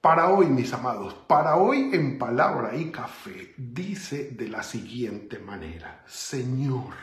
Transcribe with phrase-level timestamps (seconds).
[0.00, 6.02] Para hoy, mis amados, para hoy en palabra y café, dice de la siguiente manera,
[6.06, 6.94] Señor,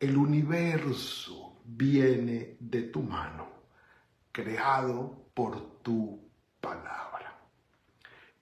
[0.00, 3.48] el universo viene de tu mano,
[4.32, 6.30] creado por tu
[6.62, 7.38] palabra.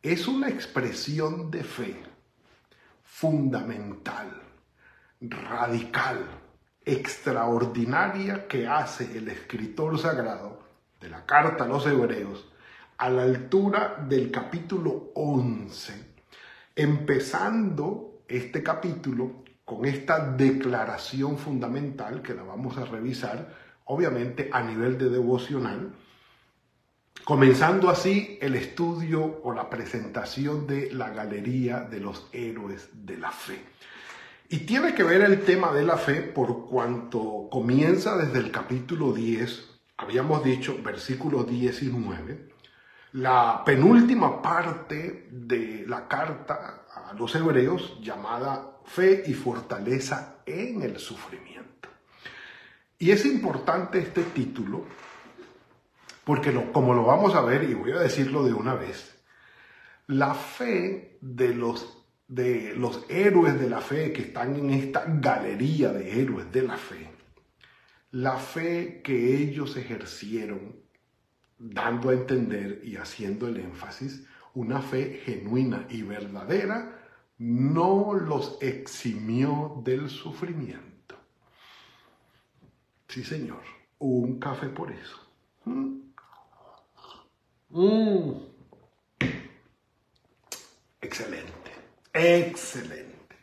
[0.01, 2.05] Es una expresión de fe
[3.03, 4.43] fundamental,
[5.21, 6.25] radical,
[6.85, 10.63] extraordinaria que hace el escritor sagrado
[11.01, 12.49] de la carta a los hebreos
[12.99, 15.93] a la altura del capítulo 11,
[16.75, 23.55] empezando este capítulo con esta declaración fundamental que la vamos a revisar,
[23.85, 25.93] obviamente a nivel de devocional,
[27.25, 33.33] comenzando así el estudio o la presentación de la galería de los héroes de la
[33.33, 33.61] fe.
[34.49, 39.13] Y tiene que ver el tema de la fe por cuanto comienza desde el capítulo
[39.13, 42.56] 10, habíamos dicho versículo 19,
[43.17, 50.99] la penúltima parte de la carta a los hebreos llamada Fe y Fortaleza en el
[50.99, 51.89] Sufrimiento.
[52.99, 54.85] Y es importante este título
[56.25, 59.17] porque como lo vamos a ver, y voy a decirlo de una vez,
[60.09, 65.91] la fe de los, de los héroes de la fe que están en esta galería
[65.91, 67.11] de héroes de la fe,
[68.11, 70.86] la fe que ellos ejercieron
[71.59, 76.97] dando a entender y haciendo el énfasis, una fe genuina y verdadera
[77.39, 81.17] no los eximió del sufrimiento.
[83.09, 83.63] Sí, señor,
[83.99, 85.21] un café por eso.
[85.65, 86.01] Mm.
[87.71, 88.33] Mm.
[91.01, 91.71] Excelente,
[92.15, 93.37] excelente.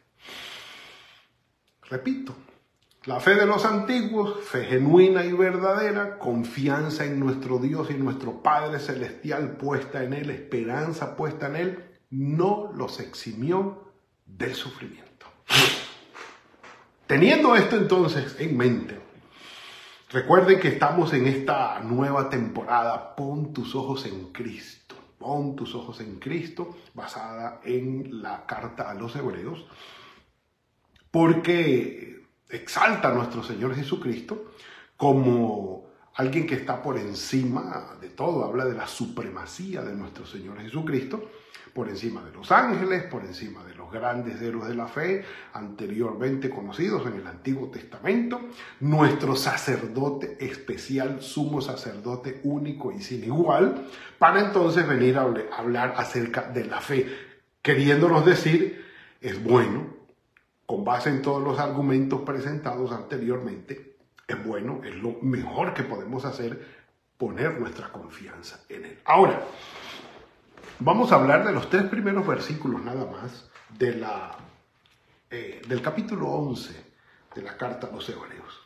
[1.83, 2.35] Repito,
[3.05, 8.41] la fe de los antiguos, fe genuina y verdadera, confianza en nuestro Dios y nuestro
[8.41, 13.91] Padre Celestial puesta en Él, esperanza puesta en Él, no los eximió
[14.25, 15.25] del sufrimiento.
[17.05, 18.97] Teniendo esto entonces en mente,
[20.09, 25.99] recuerden que estamos en esta nueva temporada, pon tus ojos en Cristo, pon tus ojos
[25.99, 29.67] en Cristo, basada en la carta a los hebreos,
[31.11, 32.12] porque
[32.53, 34.53] exalta a nuestro Señor Jesucristo
[34.95, 40.59] como alguien que está por encima de todo, habla de la supremacía de nuestro Señor
[40.61, 41.31] Jesucristo,
[41.73, 46.51] por encima de los ángeles, por encima de los grandes héroes de la fe, anteriormente
[46.51, 48.39] conocidos en el Antiguo Testamento,
[48.81, 53.87] nuestro sacerdote especial, sumo sacerdote único y sin igual,
[54.19, 55.23] para entonces venir a
[55.57, 57.07] hablar acerca de la fe,
[57.63, 58.85] queriéndonos decir,
[59.19, 59.92] es bueno,
[60.73, 63.97] con base en todos los argumentos presentados anteriormente,
[64.27, 66.67] es bueno, es lo mejor que podemos hacer,
[67.15, 68.99] poner nuestra confianza en Él.
[69.05, 69.39] Ahora,
[70.79, 74.35] vamos a hablar de los tres primeros versículos nada más de la,
[75.29, 76.73] eh, del capítulo 11
[77.35, 78.59] de la carta a los hebreos.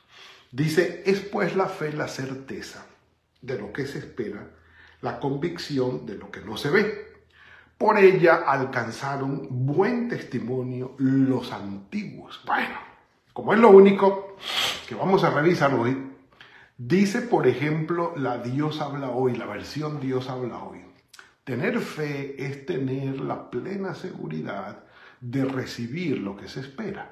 [0.50, 2.86] Dice, es pues la fe la certeza
[3.42, 4.48] de lo que se espera,
[5.02, 7.07] la convicción de lo que no se ve.
[7.78, 12.42] Por ella alcanzaron buen testimonio los antiguos.
[12.46, 12.76] Bueno,
[13.34, 14.36] como es lo único
[14.88, 16.12] que vamos a revisar hoy,
[16.76, 20.80] dice, por ejemplo, la Dios habla hoy, la versión Dios habla hoy.
[21.44, 24.84] Tener fe es tener la plena seguridad
[25.22, 27.12] de recibir lo que se espera.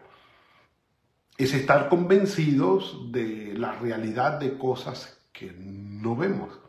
[1.38, 6.60] Es estar convencidos de la realidad de cosas que no vemos.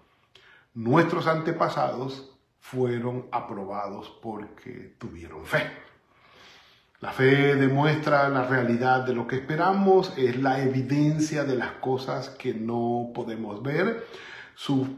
[0.75, 2.36] Nuestros antepasados
[2.71, 5.71] fueron aprobados porque tuvieron fe.
[7.01, 12.31] La fe demuestra la realidad de lo que esperamos, es la evidencia de las cosas
[12.31, 14.05] que no podemos ver.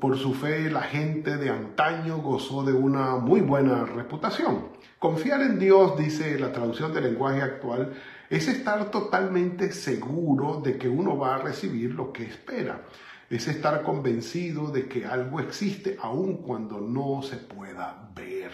[0.01, 4.69] por su fe la gente de antaño gozó de una muy buena reputación.
[4.99, 7.93] Confiar en Dios, dice la traducción del lenguaje actual,
[8.31, 12.81] es estar totalmente seguro de que uno va a recibir lo que espera
[13.31, 18.51] es estar convencido de que algo existe aun cuando no se pueda ver.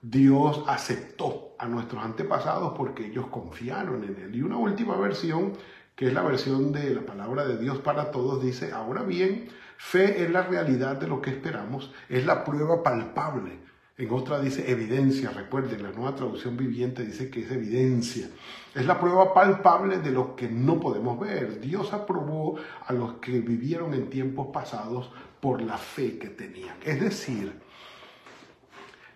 [0.00, 4.36] Dios aceptó a nuestros antepasados porque ellos confiaron en Él.
[4.36, 5.54] Y una última versión,
[5.96, 10.22] que es la versión de la palabra de Dios para todos, dice, ahora bien, fe
[10.22, 13.58] es la realidad de lo que esperamos, es la prueba palpable
[13.98, 18.28] En otra dice evidencia, recuerden, la nueva traducción viviente dice que es evidencia.
[18.74, 21.60] Es la prueba palpable de lo que no podemos ver.
[21.60, 22.56] Dios aprobó
[22.86, 25.10] a los que vivieron en tiempos pasados
[25.40, 26.76] por la fe que tenían.
[26.84, 27.54] Es decir,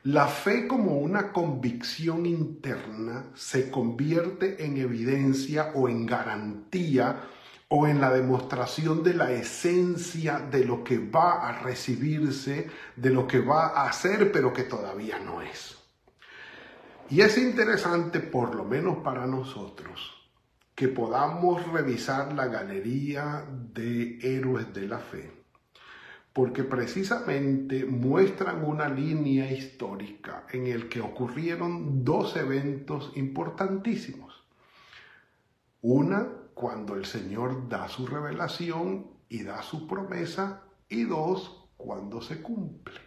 [0.04, 7.20] la fe como una convicción interna se convierte en evidencia o en garantía
[7.70, 13.26] o en la demostración de la esencia de lo que va a recibirse, de lo
[13.26, 15.78] que va a hacer, pero que todavía no es.
[17.08, 20.30] Y es interesante, por lo menos para nosotros,
[20.74, 25.40] que podamos revisar la galería de héroes de la fe
[26.32, 34.44] porque precisamente muestran una línea histórica en el que ocurrieron dos eventos importantísimos.
[35.82, 42.42] Una, cuando el Señor da su revelación y da su promesa, y dos, cuando se
[42.42, 43.00] cumple.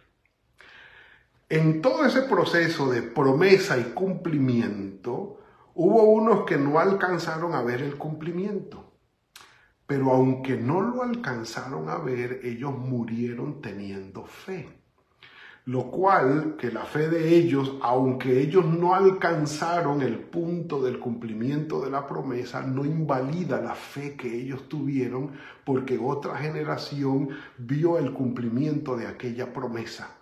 [1.48, 5.40] En todo ese proceso de promesa y cumplimiento,
[5.74, 8.94] hubo unos que no alcanzaron a ver el cumplimiento
[9.86, 14.83] pero aunque no lo alcanzaron a ver, ellos murieron teniendo fe.
[15.66, 21.82] Lo cual, que la fe de ellos, aunque ellos no alcanzaron el punto del cumplimiento
[21.82, 25.32] de la promesa, no invalida la fe que ellos tuvieron
[25.64, 30.14] porque otra generación vio el cumplimiento de aquella promesa.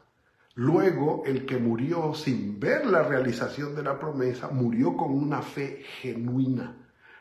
[0.54, 5.82] Luego, el que murió sin ver la realización de la promesa, murió con una fe
[6.00, 6.76] genuina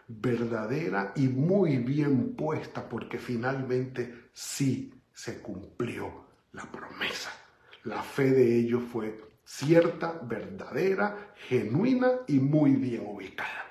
[0.08, 7.41] verdadera y muy bien puesta, porque finalmente sí se cumplió la promesa.
[7.84, 13.66] La fe de ellos fue cierta, verdadera, genuina y muy bien ubicada.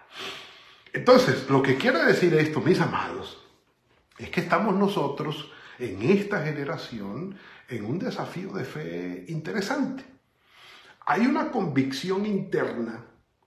[0.92, 3.40] Entonces, lo que quiere decir esto, mis amados,
[4.18, 7.36] es que estamos nosotros en esta generación
[7.68, 10.04] en un desafío de fe interesante.
[11.06, 13.04] Hay una convicción interna,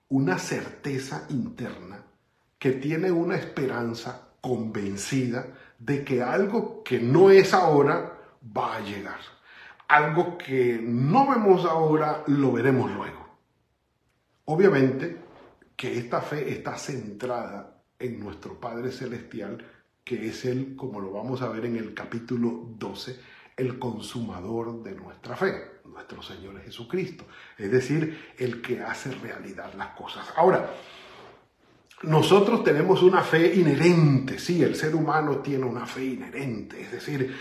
[0.10, 2.04] una certeza interna
[2.58, 5.48] que tiene una esperanza convencida
[5.80, 8.20] de que algo que no es ahora
[8.58, 9.20] va a llegar.
[9.88, 13.24] Algo que no vemos ahora lo veremos luego.
[14.46, 15.18] Obviamente
[15.76, 19.66] que esta fe está centrada en nuestro Padre Celestial,
[20.04, 23.20] que es Él, como lo vamos a ver en el capítulo 12,
[23.56, 27.26] el consumador de nuestra fe, nuestro Señor Jesucristo.
[27.58, 30.28] Es decir, el que hace realidad las cosas.
[30.36, 30.70] Ahora,
[32.04, 37.34] nosotros tenemos una fe inherente, sí, el ser humano tiene una fe inherente, es decir,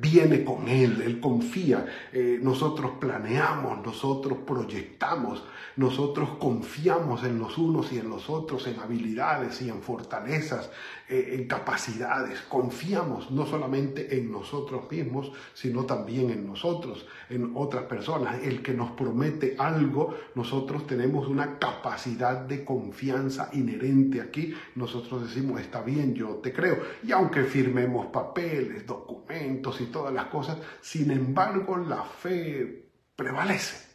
[0.00, 5.42] viene con Él, Él confía, eh, nosotros planeamos, nosotros proyectamos,
[5.76, 10.70] nosotros confiamos en los unos y en los otros, en habilidades y en fortalezas,
[11.08, 17.84] eh, en capacidades, confiamos no solamente en nosotros mismos, sino también en nosotros, en otras
[17.84, 18.42] personas.
[18.42, 25.60] El que nos promete algo, nosotros tenemos una capacidad de confianza inherente aquí, nosotros decimos,
[25.60, 31.10] está bien, yo te creo, y aunque firmemos papeles, documentos, y todas las cosas, sin
[31.10, 33.86] embargo la fe prevalece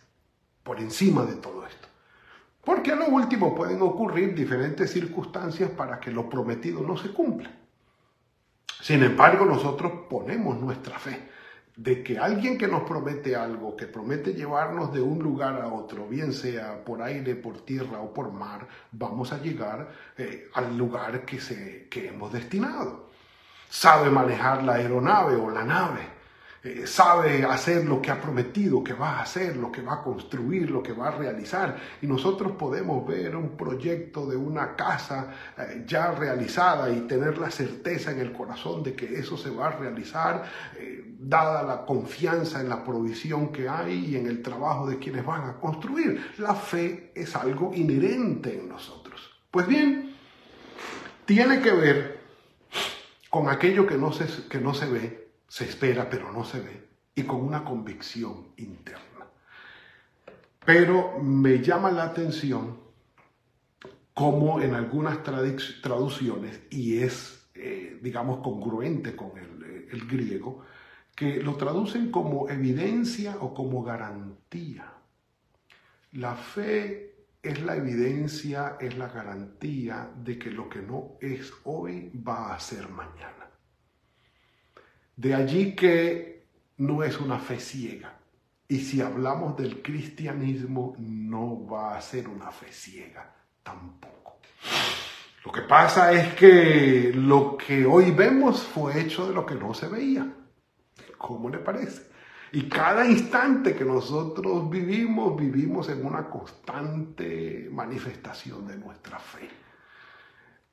[0.63, 1.87] por encima de todo esto.
[2.63, 7.51] Porque a lo último pueden ocurrir diferentes circunstancias para que lo prometido no se cumpla.
[8.81, 11.29] Sin embargo, nosotros ponemos nuestra fe
[11.75, 16.07] de que alguien que nos promete algo, que promete llevarnos de un lugar a otro,
[16.07, 21.25] bien sea por aire, por tierra o por mar, vamos a llegar eh, al lugar
[21.25, 23.10] que, se, que hemos destinado
[23.71, 26.01] sabe manejar la aeronave o la nave,
[26.61, 30.03] eh, sabe hacer lo que ha prometido, que va a hacer, lo que va a
[30.03, 31.77] construir, lo que va a realizar.
[32.01, 37.49] Y nosotros podemos ver un proyecto de una casa eh, ya realizada y tener la
[37.49, 40.43] certeza en el corazón de que eso se va a realizar,
[40.77, 45.25] eh, dada la confianza en la provisión que hay y en el trabajo de quienes
[45.25, 46.33] van a construir.
[46.39, 49.31] La fe es algo inherente en nosotros.
[49.49, 50.13] Pues bien,
[51.25, 52.10] tiene que ver
[53.31, 56.89] con aquello que no, se, que no se ve, se espera pero no se ve,
[57.15, 59.25] y con una convicción interna.
[60.63, 62.77] Pero me llama la atención
[64.13, 70.65] como en algunas traducciones, y es, eh, digamos, congruente con el, eh, el griego,
[71.15, 74.91] que lo traducen como evidencia o como garantía.
[76.11, 77.10] La fe
[77.43, 82.59] es la evidencia, es la garantía de que lo que no es hoy va a
[82.59, 83.49] ser mañana.
[85.15, 86.45] De allí que
[86.77, 88.17] no es una fe ciega.
[88.67, 93.33] Y si hablamos del cristianismo, no va a ser una fe ciega
[93.63, 94.39] tampoco.
[95.43, 99.73] Lo que pasa es que lo que hoy vemos fue hecho de lo que no
[99.73, 100.31] se veía.
[101.17, 102.10] ¿Cómo le parece?
[102.53, 109.47] Y cada instante que nosotros vivimos, vivimos en una constante manifestación de nuestra fe.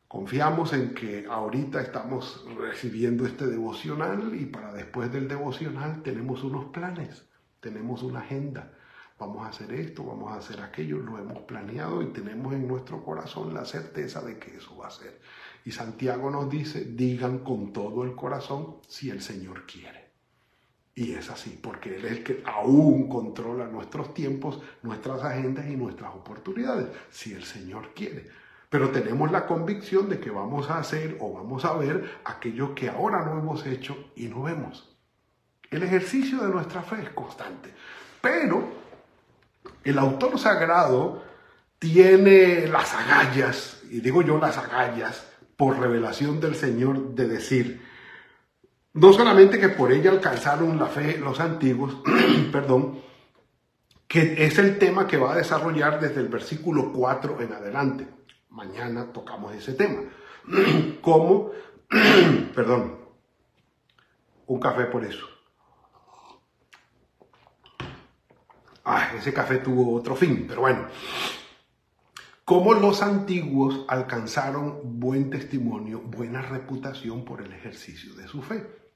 [0.08, 6.64] Confiamos en que ahorita estamos recibiendo este devocional y para después del devocional tenemos unos
[6.66, 7.28] planes,
[7.60, 8.72] tenemos una agenda.
[9.16, 13.04] Vamos a hacer esto, vamos a hacer aquello, lo hemos planeado y tenemos en nuestro
[13.04, 15.20] corazón la certeza de que eso va a ser.
[15.64, 20.07] Y Santiago nos dice, digan con todo el corazón si el Señor quiere.
[20.98, 25.76] Y es así, porque Él es el que aún controla nuestros tiempos, nuestras agendas y
[25.76, 28.26] nuestras oportunidades, si el Señor quiere
[28.70, 32.90] pero tenemos la convicción de que vamos a hacer o vamos a ver aquello que
[32.90, 34.94] ahora no hemos hecho y no vemos.
[35.70, 37.72] El ejercicio de nuestra fe es constante,
[38.20, 38.68] pero
[39.84, 41.22] el autor sagrado
[41.78, 45.26] tiene las agallas, y digo yo las agallas,
[45.56, 47.87] por revelación del Señor, de decir,
[48.98, 51.98] no solamente que por ella alcanzaron la fe los antiguos,
[52.52, 52.98] perdón,
[54.08, 58.08] que es el tema que va a desarrollar desde el versículo 4 en adelante.
[58.50, 60.02] Mañana tocamos ese tema.
[61.00, 61.52] ¿Cómo?
[62.54, 62.98] Perdón.
[64.46, 65.26] Un café por eso.
[68.84, 70.86] Ah, ese café tuvo otro fin, pero bueno.
[72.44, 78.87] Cómo los antiguos alcanzaron buen testimonio, buena reputación por el ejercicio de su fe.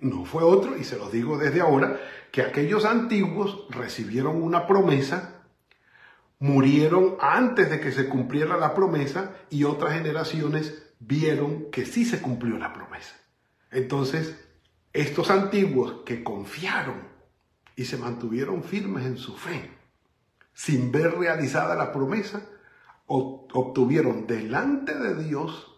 [0.00, 2.00] No fue otro, y se los digo desde ahora,
[2.32, 5.40] que aquellos antiguos recibieron una promesa
[6.40, 12.20] murieron antes de que se cumpliera la promesa y otras generaciones vieron que sí se
[12.20, 13.14] cumplió la promesa.
[13.70, 14.34] Entonces,
[14.92, 17.08] estos antiguos que confiaron
[17.76, 19.70] y se mantuvieron firmes en su fe,
[20.54, 22.42] sin ver realizada la promesa,
[23.06, 25.69] obtuvieron delante de Dios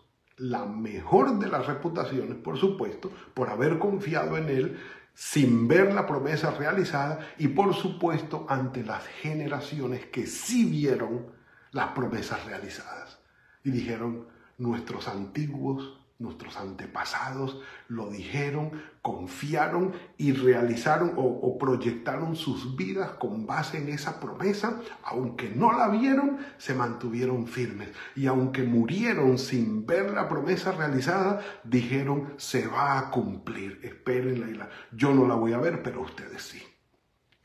[0.42, 4.80] la mejor de las reputaciones, por supuesto, por haber confiado en Él,
[5.14, 11.26] sin ver la promesa realizada y por supuesto ante las generaciones que sí vieron
[11.70, 13.20] las promesas realizadas.
[13.62, 14.26] Y dijeron,
[14.58, 23.78] nuestros antiguos Nuestros antepasados lo dijeron, confiaron y realizaron o, proyectaron sus vidas con base
[23.78, 24.80] en esa promesa.
[25.02, 27.88] Aunque no la vieron, se mantuvieron firmes.
[28.14, 33.80] Y aunque murieron sin ver la promesa realizada, dijeron, se va a cumplir.
[33.82, 34.70] Espérenla.
[34.92, 36.62] Yo no la voy a ver, pero ustedes sí.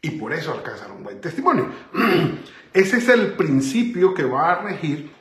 [0.04, 1.68] Y por eso alcanzaron buen testimonio.
[2.74, 5.12] Ese es el principio que va a regir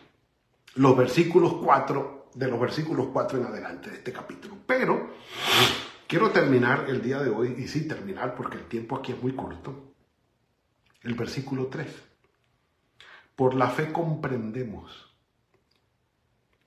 [0.75, 4.59] los versículos 4 de los versículos 4 en adelante de este capítulo.
[4.67, 5.11] Pero
[6.07, 9.35] quiero terminar el día de hoy, y sí terminar porque el tiempo aquí es muy
[9.35, 9.95] corto,
[11.03, 11.87] el versículo 3.
[13.35, 15.15] Por la fe comprendemos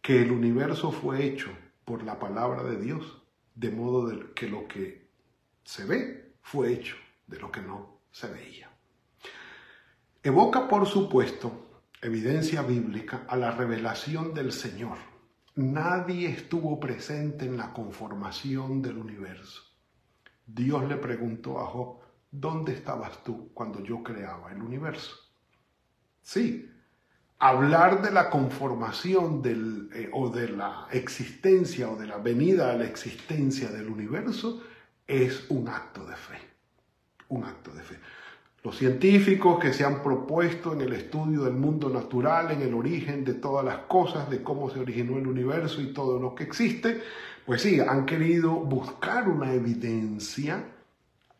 [0.01, 1.51] que el universo fue hecho
[1.85, 3.21] por la palabra de Dios,
[3.53, 5.07] de modo que lo que
[5.63, 6.95] se ve fue hecho
[7.27, 8.71] de lo que no se veía.
[10.23, 15.08] Evoca, por supuesto, evidencia bíblica a la revelación del Señor
[15.59, 19.61] Nadie estuvo presente en la conformación del universo.
[20.47, 21.97] Dios le preguntó a Job,
[22.31, 25.17] ¿dónde estabas tú cuando yo creaba el universo?
[26.21, 26.71] Sí,
[27.39, 32.77] hablar de la conformación del, eh, o de la existencia o de la venida a
[32.77, 34.63] la existencia del universo
[35.05, 36.37] es un acto de fe.
[37.27, 37.99] Un acto de fe.
[38.63, 43.23] Los científicos que se han propuesto en el estudio del mundo natural, en el origen
[43.23, 47.01] de todas las cosas, de cómo se originó el universo y todo lo que existe,
[47.45, 50.65] pues sí, han querido buscar una evidencia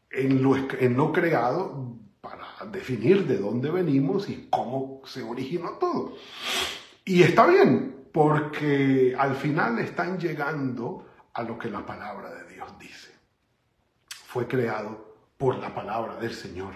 [0.09, 6.15] en lo, en lo creado para definir de dónde venimos y cómo se originó todo.
[7.03, 12.67] Y está bien, porque al final están llegando a lo que la palabra de Dios
[12.79, 13.11] dice.
[14.07, 16.73] Fue creado por la palabra del Señor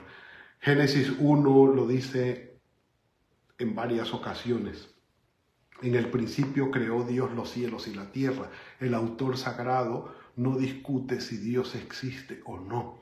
[0.63, 2.62] Génesis 1 lo dice
[3.58, 4.96] en varias ocasiones.
[5.82, 8.50] En el principio creó Dios los cielos y la tierra.
[8.79, 12.98] El autor sagrado no discute si Dios existe o no.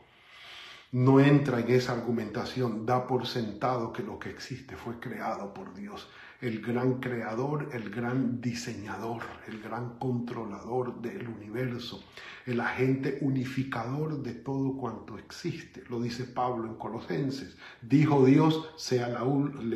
[0.91, 5.75] No entra en esa argumentación, da por sentado que lo que existe fue creado por
[5.75, 6.09] Dios
[6.41, 12.03] el gran creador, el gran diseñador, el gran controlador del universo,
[12.47, 15.83] el agente unificador de todo cuanto existe.
[15.89, 17.55] Lo dice Pablo en Colosenses.
[17.83, 19.23] Dijo Dios, sea la,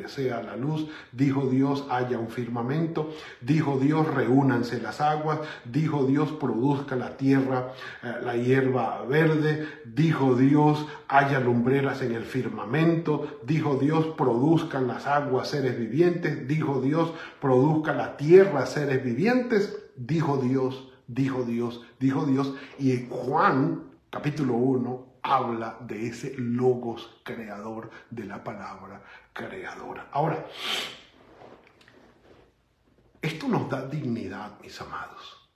[0.07, 0.87] sea la luz.
[1.11, 3.13] Dijo Dios, haya un firmamento.
[3.41, 5.41] Dijo Dios, reúnanse las aguas.
[5.65, 9.67] Dijo Dios, produzca la tierra eh, la hierba verde.
[9.85, 13.39] Dijo Dios, haya lumbreras en el firmamento.
[13.45, 20.37] Dijo Dios, produzcan las aguas seres vivientes dijo Dios, produzca la tierra seres vivientes, dijo
[20.37, 22.53] Dios, dijo Dios, dijo Dios.
[22.79, 30.07] Y Juan, capítulo 1, habla de ese logos creador de la palabra creadora.
[30.11, 30.45] Ahora,
[33.21, 35.49] esto nos da dignidad, mis amados.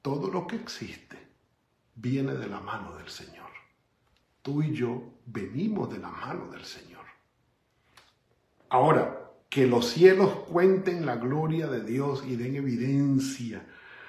[0.00, 1.18] Todo lo que existe
[1.94, 3.50] viene de la mano del Señor.
[4.40, 7.04] Tú y yo venimos de la mano del Señor.
[8.70, 9.21] Ahora,
[9.52, 13.62] que los cielos cuenten la gloria de Dios y den evidencia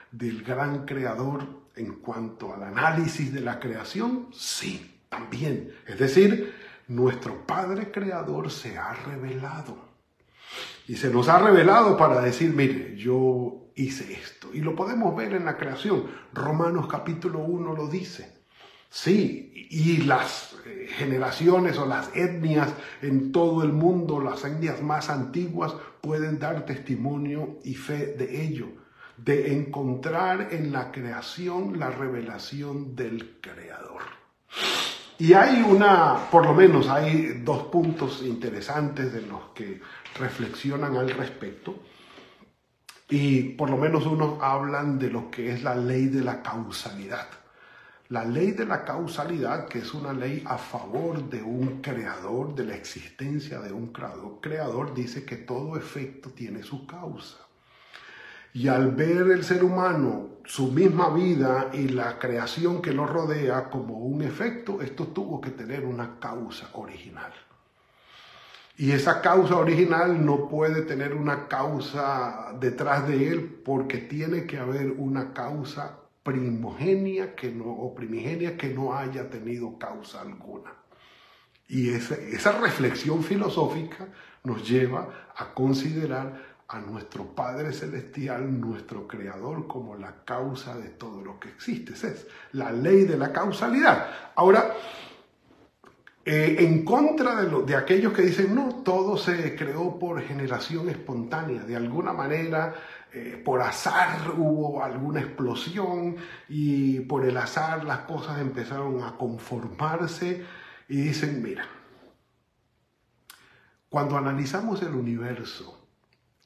[0.10, 1.46] del gran creador
[1.76, 5.74] en cuanto al análisis de la creación, sí, también.
[5.86, 6.56] Es decir,
[6.88, 9.76] nuestro Padre Creador se ha revelado.
[10.88, 14.48] Y se nos ha revelado para decir, mire, yo hice esto.
[14.54, 16.06] Y lo podemos ver en la creación.
[16.32, 18.43] Romanos capítulo 1 lo dice.
[18.96, 22.72] Sí, y las eh, generaciones o las etnias
[23.02, 28.68] en todo el mundo, las etnias más antiguas, pueden dar testimonio y fe de ello,
[29.18, 34.04] de encontrar en la creación la revelación del Creador.
[35.18, 39.82] Y hay una, por lo menos hay dos puntos interesantes de los que
[40.20, 41.80] reflexionan al respecto.
[43.10, 47.28] Y por lo menos unos hablan de lo que es la ley de la causalidad.
[48.14, 52.64] La ley de la causalidad, que es una ley a favor de un creador, de
[52.64, 57.40] la existencia de un creador, creador dice que todo efecto tiene su causa.
[58.54, 63.72] Y al ver el ser humano su misma vida y la creación que lo rodea
[63.72, 67.34] como un efecto, esto tuvo que tener una causa original.
[68.78, 74.60] Y esa causa original no puede tener una causa detrás de él porque tiene que
[74.60, 80.74] haber una causa primogenia que no, o primigenia que no haya tenido causa alguna.
[81.68, 84.08] Y esa, esa reflexión filosófica
[84.44, 91.22] nos lleva a considerar a nuestro Padre Celestial, nuestro Creador, como la causa de todo
[91.22, 91.94] lo que existe.
[91.94, 94.08] Esa es la ley de la causalidad.
[94.36, 94.74] Ahora,
[96.26, 101.64] eh, en contra de, de aquellos que dicen, no, todo se creó por generación espontánea,
[101.64, 102.74] de alguna manera
[103.14, 106.16] eh, por azar hubo alguna explosión
[106.50, 110.44] y por el azar las cosas empezaron a conformarse
[110.90, 111.64] y dicen, mira,
[113.88, 115.88] cuando analizamos el universo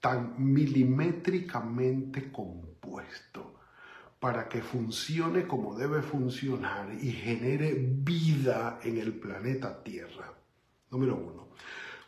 [0.01, 3.56] tan milimétricamente compuesto
[4.19, 10.34] para que funcione como debe funcionar y genere vida en el planeta Tierra,
[10.91, 11.47] número uno,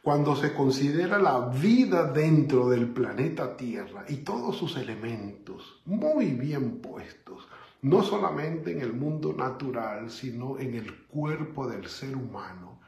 [0.01, 6.79] cuando se considera la vida dentro del planeta Tierra y todos sus elementos muy bien
[6.79, 7.47] puestos,
[7.81, 12.79] no solamente en el mundo natural, sino en el cuerpo del ser humano,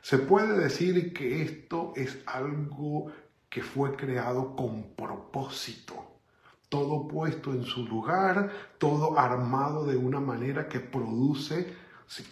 [0.00, 3.10] se puede decir que esto es algo
[3.50, 5.94] que fue creado con propósito,
[6.68, 11.74] todo puesto en su lugar, todo armado de una manera que produce,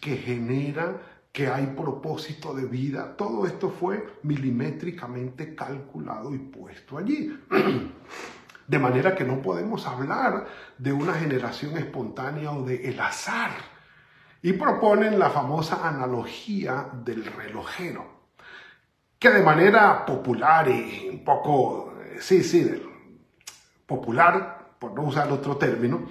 [0.00, 3.16] que genera que hay propósito de vida.
[3.16, 7.36] Todo esto fue milimétricamente calculado y puesto allí.
[8.68, 10.46] De manera que no podemos hablar
[10.78, 13.50] de una generación espontánea o de el azar.
[14.40, 18.30] Y proponen la famosa analogía del relojero,
[19.18, 22.82] que de manera popular y un poco, sí, sí,
[23.84, 26.06] popular, por no usar otro término,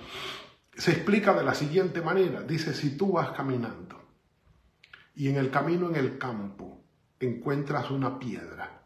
[0.76, 2.42] se explica de la siguiente manera.
[2.42, 4.03] Dice, si tú vas caminando
[5.16, 6.80] y en el camino en el campo
[7.20, 8.82] encuentras una piedra.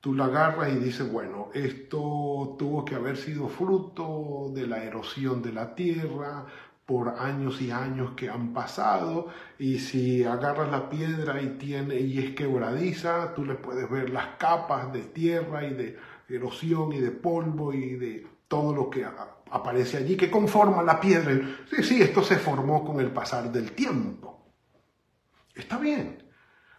[0.00, 5.42] Tú la agarras y dices, bueno, esto tuvo que haber sido fruto de la erosión
[5.42, 6.46] de la tierra
[6.84, 12.18] por años y años que han pasado y si agarras la piedra y tiene y
[12.18, 15.96] es quebradiza, tú le puedes ver las capas de tierra y de
[16.28, 19.06] erosión y de polvo y de todo lo que
[19.50, 21.32] aparece allí que conforma la piedra.
[21.70, 24.31] Sí, sí, esto se formó con el pasar del tiempo.
[25.54, 26.22] Está bien.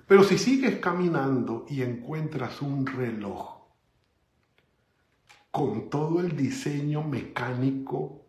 [0.08, 3.64] Pero si sigues caminando y encuentras un reloj
[5.52, 8.26] con todo el diseño mecánico,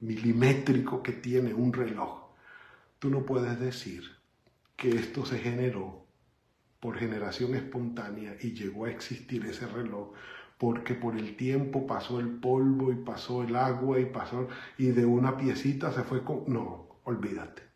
[0.00, 2.30] milimétrico que tiene un reloj,
[2.98, 4.02] tú no puedes decir
[4.76, 6.06] que esto se generó
[6.80, 10.12] por generación espontánea y llegó a existir ese reloj
[10.58, 15.04] porque por el tiempo pasó el polvo y pasó el agua y pasó y de
[15.04, 17.73] una piecita se fue con no, olvídate.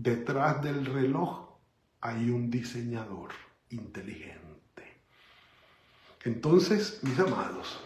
[0.00, 1.58] Detrás del reloj
[2.02, 3.30] hay un diseñador
[3.70, 5.02] inteligente.
[6.22, 7.80] Entonces, mis amados,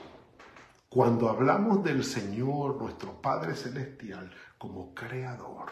[0.90, 5.70] cuando hablamos del Señor, nuestro Padre Celestial, como creador,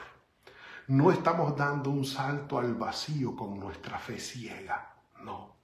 [0.87, 5.57] no estamos dando un salto al vacío con nuestra fe ciega, no.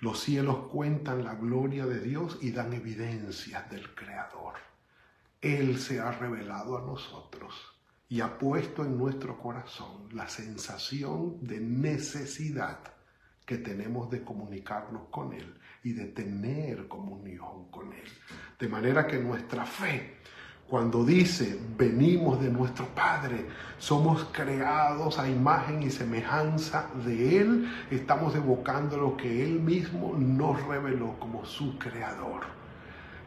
[0.00, 4.56] Los cielos cuentan la gloria de Dios y dan evidencias del Creador.
[5.40, 7.79] Él se ha revelado a nosotros
[8.10, 12.80] y ha puesto en nuestro corazón la sensación de necesidad
[13.46, 18.08] que tenemos de comunicarnos con Él y de tener comunión con Él.
[18.58, 20.16] De manera que nuestra fe,
[20.68, 23.46] cuando dice, venimos de nuestro Padre,
[23.78, 30.60] somos creados a imagen y semejanza de Él, estamos evocando lo que Él mismo nos
[30.66, 32.42] reveló como su creador.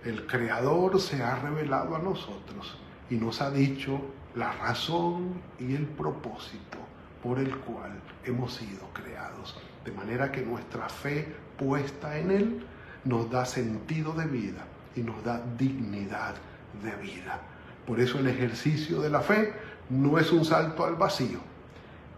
[0.04, 2.78] El creador se ha revelado a nosotros
[3.10, 4.02] y nos ha dicho
[4.36, 6.78] la razón y el propósito
[7.22, 7.92] por el cual
[8.26, 9.56] hemos sido creados.
[9.86, 12.66] De manera que nuestra fe puesta en Él
[13.06, 16.36] nos da sentido de vida y nos da dignidad
[16.82, 17.40] de vida.
[17.86, 19.54] Por eso el ejercicio de la fe
[19.90, 21.40] no es un salto al vacío,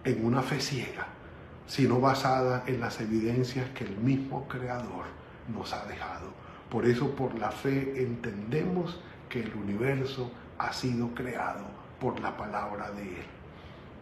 [0.03, 1.07] en una fe ciega,
[1.67, 5.05] sino basada en las evidencias que el mismo Creador
[5.53, 6.33] nos ha dejado.
[6.69, 11.65] Por eso por la fe entendemos que el universo ha sido creado
[11.99, 13.25] por la palabra de Él.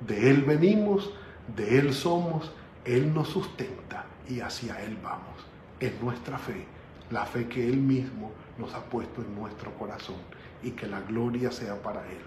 [0.02, 1.12] De Él venimos,
[1.56, 2.52] de Él somos,
[2.86, 5.46] Él nos sustenta y hacia Él vamos.
[5.80, 6.66] Es nuestra fe,
[7.10, 10.18] la fe que Él mismo nos ha puesto en nuestro corazón
[10.62, 12.24] y que la gloria sea para Él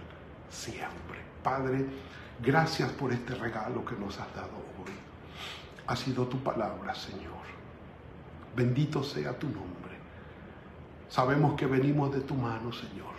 [0.51, 1.21] siempre.
[1.43, 1.87] Padre,
[2.43, 4.93] gracias por este regalo que nos has dado hoy.
[5.87, 7.47] Ha sido tu palabra, Señor.
[8.57, 9.97] Bendito sea tu nombre.
[11.09, 13.16] Sabemos que venimos de tu mano, Señor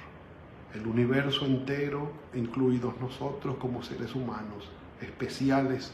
[0.73, 4.69] el universo entero, incluidos nosotros como seres humanos,
[5.01, 5.91] especiales,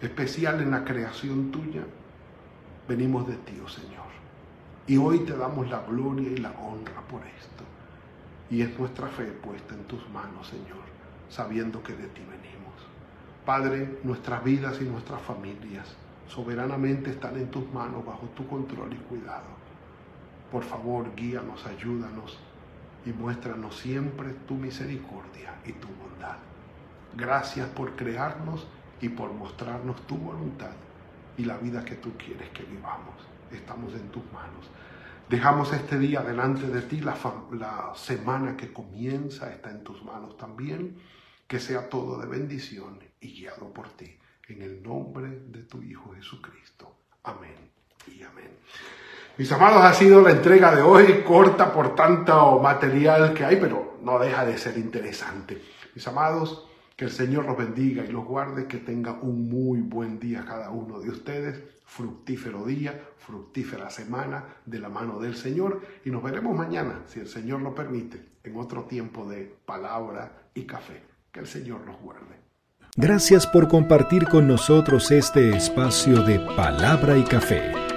[0.00, 1.82] especial en la creación tuya,
[2.88, 4.10] venimos de ti, oh Señor.
[4.86, 7.64] Y hoy te damos la gloria y la honra por esto.
[8.50, 10.82] Y es nuestra fe puesta en tus manos, Señor,
[11.28, 12.74] sabiendo que de ti venimos.
[13.46, 15.86] Padre, nuestras vidas y nuestras familias
[16.28, 19.60] soberanamente están en tus manos, bajo tu control y cuidado.
[20.50, 22.38] Por favor, guíanos, ayúdanos
[23.04, 26.36] y muéstranos siempre tu misericordia y tu bondad.
[27.16, 28.66] Gracias por crearnos
[29.00, 30.72] y por mostrarnos tu voluntad
[31.36, 33.14] y la vida que tú quieres que vivamos.
[33.50, 34.68] Estamos en tus manos.
[35.28, 37.16] Dejamos este día delante de ti, la,
[37.94, 40.96] semana que comienza está en tus manos también.
[41.46, 44.16] Que sea todo de bendición y guiado por ti.
[44.48, 46.99] En el nombre de tu Hijo Jesucristo.
[49.40, 53.96] Mis amados, ha sido la entrega de hoy, corta por tanto material que hay, pero
[54.02, 55.62] no deja de ser interesante.
[55.94, 60.20] Mis amados, que el Señor los bendiga y los guarde, que tenga un muy buen
[60.20, 66.10] día cada uno de ustedes, fructífero día, fructífera semana de la mano del Señor y
[66.10, 71.02] nos veremos mañana, si el Señor lo permite, en otro tiempo de palabra y café.
[71.32, 72.36] Que el Señor los guarde.
[72.94, 77.89] Gracias por compartir con nosotros este espacio de palabra y café.